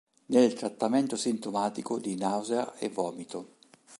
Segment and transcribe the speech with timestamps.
[0.29, 3.57] Nel trattamento sintomatico di nausea e vomito.